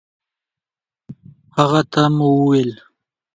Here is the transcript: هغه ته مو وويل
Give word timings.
هغه 1.57 1.81
ته 1.91 2.01
مو 2.15 2.27
وويل 2.37 2.71